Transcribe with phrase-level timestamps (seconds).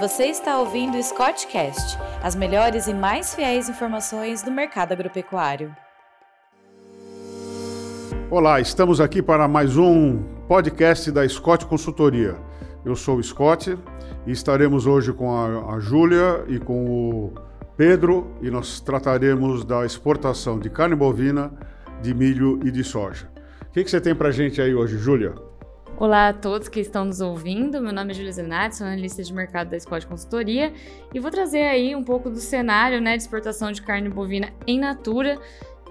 [0.00, 5.76] Você está ouvindo o Scottcast, as melhores e mais fiéis informações do mercado agropecuário.
[8.30, 12.34] Olá, estamos aqui para mais um podcast da Scott Consultoria.
[12.82, 13.78] Eu sou o Scott
[14.26, 17.34] e estaremos hoje com a, a Júlia e com o
[17.76, 21.52] Pedro e nós trataremos da exportação de carne bovina,
[22.00, 23.30] de milho e de soja.
[23.68, 25.49] O que, que você tem para a gente aí hoje, Júlia?
[26.00, 27.78] Olá a todos que estão nos ouvindo.
[27.78, 30.72] Meu nome é Júlia Zenatti, sou analista de mercado da Scott Consultoria
[31.12, 34.80] e vou trazer aí um pouco do cenário né, de exportação de carne bovina em
[34.80, 35.38] natura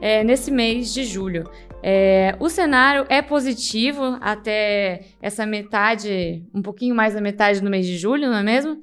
[0.01, 1.47] é, nesse mês de julho.
[1.83, 7.85] É, o cenário é positivo até essa metade, um pouquinho mais da metade do mês
[7.85, 8.79] de julho, não é mesmo?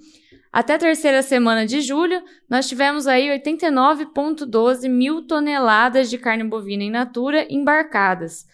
[0.52, 6.84] Até a terceira semana de julho, nós tivemos aí 89,12 mil toneladas de carne bovina
[6.84, 8.46] em natura embarcadas.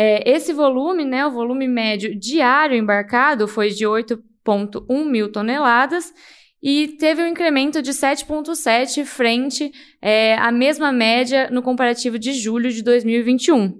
[0.00, 6.14] É, esse volume, né, o volume médio diário embarcado foi de 8,1 mil toneladas
[6.62, 12.70] e teve um incremento de 7,7 frente é, à mesma média no comparativo de julho
[12.70, 13.76] de 2021.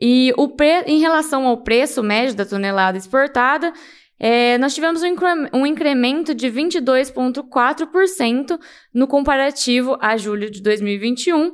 [0.00, 0.84] E o pre...
[0.86, 3.74] em relação ao preço médio da tonelada exportada,
[4.18, 5.14] é, nós tivemos um,
[5.52, 8.58] um incremento de 22,4%
[8.94, 11.52] no comparativo a julho de 2021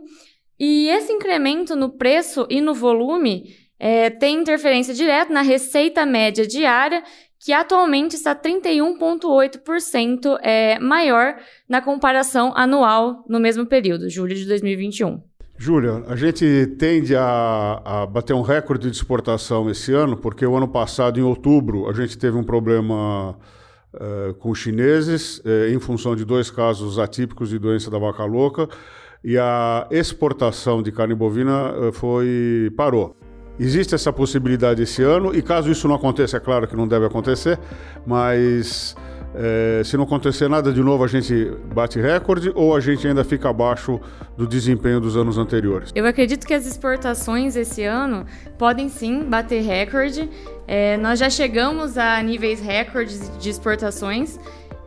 [0.59, 6.47] e esse incremento no preço e no volume é, tem interferência direta na receita média
[6.47, 7.03] diária,
[7.39, 11.37] que atualmente está 31,8% é, maior
[11.69, 15.21] na comparação anual no mesmo período, julho de 2021.
[15.59, 20.57] Júlia, a gente tende a, a, bater um recorde de exportação esse ano, porque o
[20.57, 23.39] ano passado, em outubro, a gente teve um problema
[23.95, 28.23] uh, com os chineses, uh, em função de dois casos atípicos de doença da vaca
[28.25, 28.69] louca
[29.23, 33.17] e a exportação de carne bovina eh, foi parou.
[33.59, 37.07] Existe essa possibilidade esse ano e caso isso não aconteça, é claro que não deve
[37.07, 37.59] acontecer,
[38.07, 38.95] mas
[39.39, 43.23] é, se não acontecer nada de novo, a gente bate recorde ou a gente ainda
[43.23, 44.01] fica abaixo
[44.35, 45.91] do desempenho dos anos anteriores?
[45.95, 48.25] Eu acredito que as exportações esse ano
[48.57, 50.31] podem sim bater recorde.
[50.67, 54.39] É, nós já chegamos a níveis recordes de exportações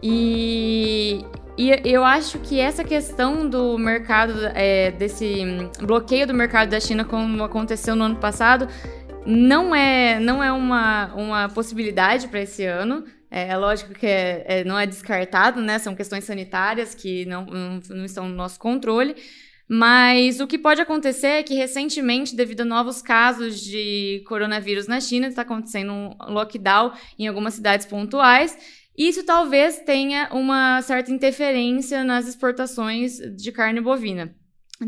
[0.02, 1.24] e,
[1.60, 5.44] e eu acho que essa questão do mercado, é, desse
[5.82, 8.70] bloqueio do mercado da China, como aconteceu no ano passado,
[9.26, 13.04] não é, não é uma, uma possibilidade para esse ano.
[13.30, 15.78] É, é, lógico que é, é, não é descartado, né?
[15.80, 19.18] São questões sanitárias que não, não, não estão no nosso controle.
[19.68, 25.02] Mas o que pode acontecer é que recentemente, devido a novos casos de coronavírus na
[25.02, 28.58] China, está acontecendo um lockdown em algumas cidades pontuais
[29.08, 34.36] isso talvez tenha uma certa interferência nas exportações de carne bovina.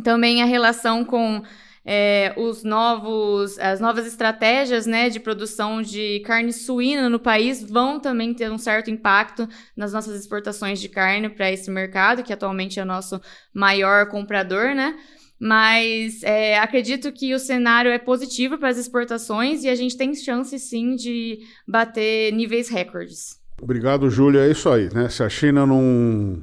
[0.03, 1.41] Também a relação com
[1.85, 7.99] é, os novos, as novas estratégias né, de produção de carne suína no país vão
[7.99, 12.79] também ter um certo impacto nas nossas exportações de carne para esse mercado, que atualmente
[12.79, 13.19] é o nosso
[13.53, 14.95] maior comprador, né?
[15.39, 20.13] Mas é, acredito que o cenário é positivo para as exportações e a gente tem
[20.13, 23.40] chance sim de bater níveis recordes.
[23.61, 24.41] Obrigado, Júlia.
[24.41, 25.07] É isso aí, né?
[25.07, 26.41] Se a China não,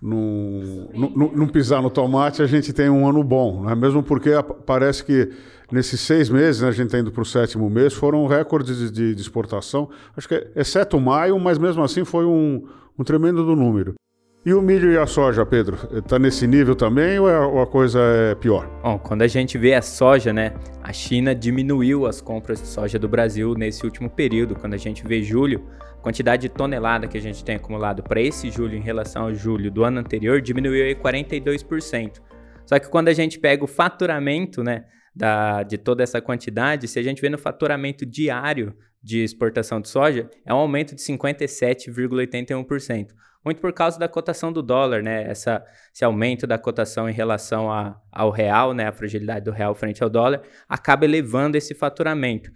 [0.00, 4.02] não, não, não, pisar no tomate, a gente tem um ano bom, não é mesmo?
[4.02, 4.30] Porque
[4.64, 5.30] parece que
[5.70, 9.14] nesses seis meses, né, a gente está indo para o sétimo mês, foram recordes de,
[9.14, 9.90] de, exportação.
[10.16, 12.66] Acho que, exceto maio, mas mesmo assim foi um,
[12.98, 13.94] um tremendo do número.
[14.46, 17.66] E o milho e a soja, Pedro, está nesse nível também ou, é, ou, a
[17.66, 18.68] coisa é pior?
[18.82, 20.52] Bom, quando a gente vê a soja, né,
[20.82, 24.54] a China diminuiu as compras de soja do Brasil nesse último período.
[24.54, 25.62] Quando a gente vê julho,
[26.04, 29.70] quantidade de tonelada que a gente tem acumulado para esse julho em relação ao julho
[29.70, 32.20] do ano anterior diminuiu em 42%.
[32.66, 34.84] Só que quando a gente pega o faturamento, né,
[35.16, 39.88] da, de toda essa quantidade, se a gente vê no faturamento diário de exportação de
[39.88, 43.14] soja, é um aumento de 57,81%
[43.44, 45.24] muito por causa da cotação do dólar, né?
[45.24, 45.62] Essa,
[45.92, 48.88] esse aumento da cotação em relação a, ao real, né?
[48.88, 52.50] A fragilidade do real frente ao dólar, acaba elevando esse faturamento.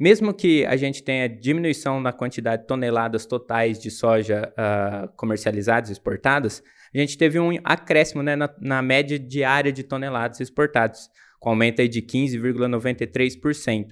[0.00, 5.90] Mesmo que a gente tenha diminuição na quantidade de toneladas totais de soja uh, comercializadas
[5.90, 6.62] exportadas,
[6.94, 11.82] a gente teve um acréscimo né, na, na média diária de toneladas exportadas, com aumento
[11.82, 13.88] aí de 15,93%.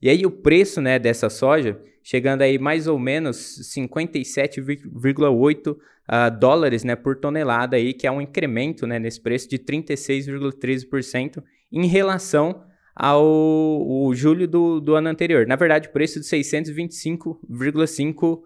[0.00, 5.78] E aí o preço né, dessa soja chegando aí mais ou menos 57,8 uh,
[6.08, 11.44] ah, dólares né, por tonelada, aí, que é um incremento né, nesse preço de 36,13%
[11.70, 15.46] em relação ao julho do, do ano anterior.
[15.46, 18.42] Na verdade, o preço de 625,5 uh,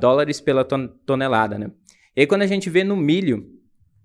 [0.00, 1.58] dólares pela ton tonelada.
[1.58, 1.70] Né?
[2.16, 3.46] E aí, quando a gente vê no milho,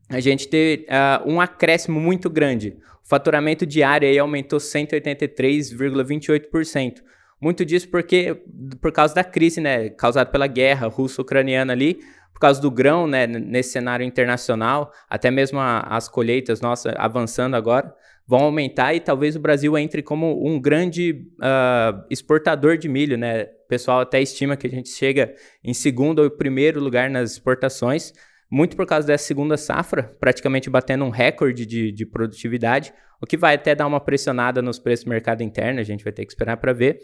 [0.10, 2.78] a gente tem uh, um acréscimo muito grande.
[3.04, 7.02] O faturamento diário aí aumentou 183,28%.
[7.42, 8.36] Muito disso porque
[8.82, 12.00] por causa da crise, né, causada pela guerra russo-ucraniana ali,
[12.34, 17.56] por causa do grão, né, nesse cenário internacional, até mesmo a, as colheitas nossas avançando
[17.56, 17.94] agora,
[18.30, 23.44] vão aumentar e talvez o Brasil entre como um grande uh, exportador de milho, né?
[23.44, 25.34] O pessoal até estima que a gente chega
[25.64, 28.14] em segundo ou primeiro lugar nas exportações,
[28.50, 33.36] muito por causa dessa segunda safra, praticamente batendo um recorde de, de produtividade, o que
[33.36, 36.32] vai até dar uma pressionada nos preços do mercado interno, a gente vai ter que
[36.32, 37.00] esperar para ver.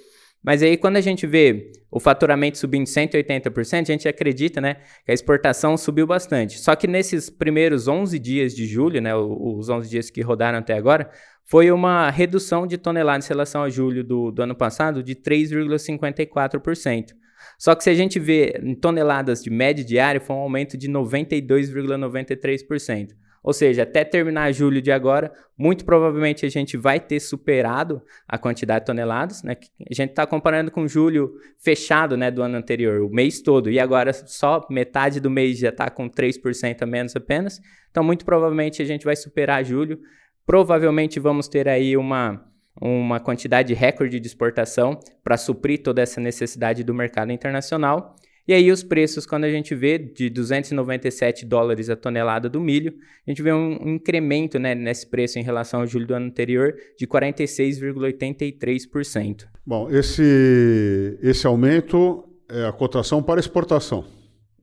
[0.46, 5.10] Mas aí, quando a gente vê o faturamento subindo 180%, a gente acredita né, que
[5.10, 6.60] a exportação subiu bastante.
[6.60, 10.76] Só que nesses primeiros 11 dias de julho, né, os 11 dias que rodaram até
[10.76, 11.10] agora,
[11.46, 17.14] foi uma redução de toneladas em relação a julho do, do ano passado de 3,54%.
[17.58, 20.88] Só que se a gente vê em toneladas de média diária, foi um aumento de
[20.88, 23.16] 92,93%.
[23.46, 28.40] Ou seja, até terminar julho de agora, muito provavelmente a gente vai ter superado a
[28.40, 29.56] quantidade de toneladas, né?
[29.88, 33.80] A gente está comparando com julho fechado, né, do ano anterior, o mês todo, e
[33.80, 37.62] agora só metade do mês já está com 3% a menos apenas.
[37.92, 40.00] Então, muito provavelmente a gente vai superar julho.
[40.44, 42.44] Provavelmente vamos ter aí uma
[42.82, 48.18] uma quantidade recorde de exportação para suprir toda essa necessidade do mercado internacional.
[48.48, 52.94] E aí os preços, quando a gente vê de 297 dólares a tonelada do milho,
[53.26, 56.76] a gente vê um, incremento né, nesse preço em relação ao julho do ano anterior
[56.98, 59.48] de 46,83%.
[59.66, 64.06] Bom, esse, esse aumento é a cotação para exportação.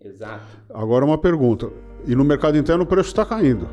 [0.01, 0.47] Exato.
[0.73, 1.69] Agora uma pergunta.
[2.07, 3.69] E no mercado interno o preço está caindo.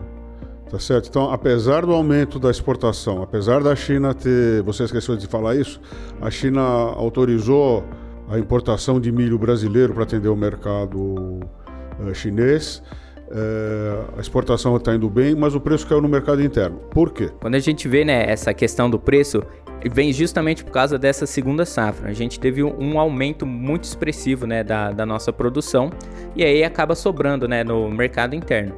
[0.71, 1.09] Tá certo?
[1.09, 4.61] Então, apesar do aumento da exportação, apesar da China ter.
[4.63, 5.81] Você esqueceu de falar isso?
[6.21, 7.83] A China autorizou
[8.29, 10.99] a importação de milho brasileiro para atender o mercado
[11.99, 12.81] uh, chinês.
[13.27, 16.77] Uh, a exportação está indo bem, mas o preço caiu no mercado interno.
[16.91, 17.29] Por quê?
[17.39, 19.43] Quando a gente vê né, essa questão do preço,
[19.91, 22.09] vem justamente por causa dessa segunda safra.
[22.09, 25.91] A gente teve um aumento muito expressivo né, da, da nossa produção
[26.35, 28.75] e aí acaba sobrando né, no mercado interno.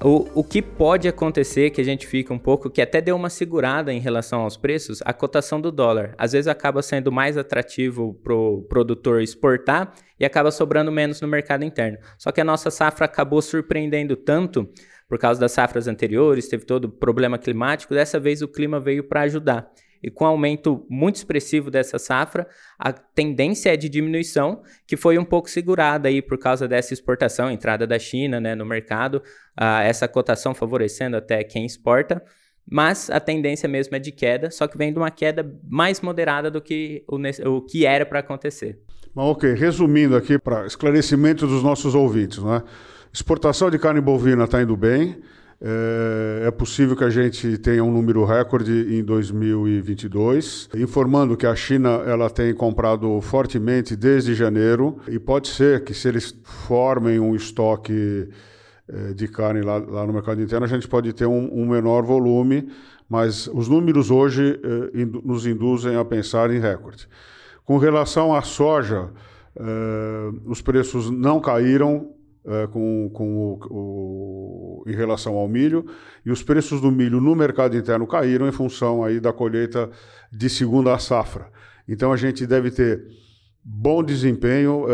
[0.00, 3.28] O, o que pode acontecer, que a gente fica um pouco, que até deu uma
[3.28, 6.14] segurada em relação aos preços, a cotação do dólar.
[6.16, 11.26] Às vezes acaba sendo mais atrativo para o produtor exportar e acaba sobrando menos no
[11.26, 11.98] mercado interno.
[12.16, 14.68] Só que a nossa safra acabou surpreendendo tanto
[15.08, 19.02] por causa das safras anteriores, teve todo o problema climático, dessa vez o clima veio
[19.02, 19.68] para ajudar
[20.02, 22.46] e com aumento muito expressivo dessa safra,
[22.78, 27.50] a tendência é de diminuição, que foi um pouco segurada aí por causa dessa exportação,
[27.50, 29.16] entrada da China né, no mercado,
[29.60, 32.22] uh, essa cotação favorecendo até quem exporta,
[32.70, 36.50] mas a tendência mesmo é de queda, só que vem de uma queda mais moderada
[36.50, 37.16] do que o,
[37.50, 38.78] o que era para acontecer.
[39.16, 42.62] Ok, resumindo aqui para esclarecimento dos nossos ouvintes, né?
[43.12, 45.20] exportação de carne bovina está indo bem,
[45.60, 51.56] é, é, possível que a gente tenha um número recorde em 2022, informando que a
[51.56, 57.34] China ela tem comprado fortemente desde janeiro e pode ser que se eles formem um
[57.34, 58.28] estoque
[58.88, 62.04] é, de carne lá, lá, no mercado interno, a gente pode ter um, um menor
[62.04, 62.68] volume,
[63.08, 64.60] mas os números hoje
[64.94, 67.08] indu nos induzem a pensar em recorde.
[67.64, 69.10] Com relação à soja,
[69.56, 75.84] é, os preços não caíram uh, com, com o, o, em relação ao milho,
[76.24, 79.90] e os preços do milho no mercado interno caíram em função aí da colheita
[80.32, 81.50] de segunda safra.
[81.88, 83.04] Então a gente deve ter
[83.64, 84.88] bom desempenho uh,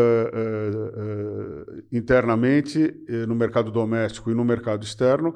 [1.91, 2.93] internamente
[3.27, 5.33] no mercado doméstico e no mercado externo.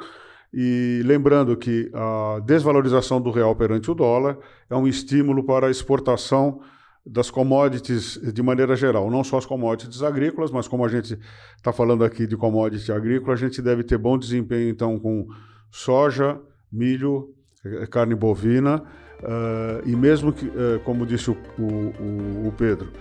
[0.53, 4.37] E lembrando que a desvalorização do real perante o dólar
[4.69, 6.61] é um estímulo para a exportação
[7.05, 11.17] das commodities de maneira geral, não só as commodities agrícolas, mas como a gente
[11.57, 15.27] está falando aqui de commodity agrícola, a gente deve ter bom desempenho então com
[15.71, 16.39] soja,
[16.71, 17.33] milho,
[17.65, 18.83] eh, carne bovina
[19.23, 22.91] uh, e mesmo que, uh, como disse o, o, o Pedro,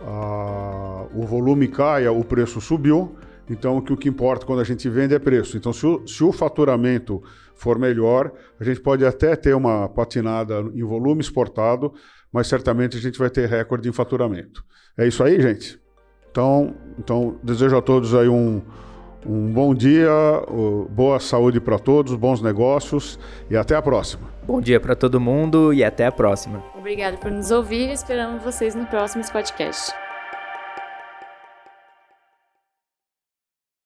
[0.00, 3.16] uh, o volume caia, o preço subiu,
[3.48, 5.56] então o que, o que importa quando a gente vende é preço.
[5.56, 7.22] Então se o, se o faturamento
[7.54, 11.92] for melhor, a gente pode até ter uma patinada em volume exportado,
[12.32, 14.64] mas certamente a gente vai ter recorde em faturamento.
[14.96, 15.80] É isso aí, gente?
[16.30, 18.62] Então, então desejo a todos aí um,
[19.26, 20.10] um bom dia,
[20.90, 23.18] boa saúde para todos, bons negócios
[23.50, 24.30] e até a próxima.
[24.44, 26.62] Bom dia para todo mundo e até a próxima.
[26.74, 30.01] Obrigado por nos ouvir e esperamos vocês no próximo podcast.